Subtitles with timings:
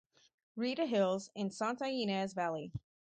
[0.55, 2.71] Rita Hills and Santa Ynez Valley.